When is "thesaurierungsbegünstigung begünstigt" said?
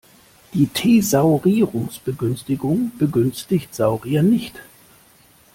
0.65-3.75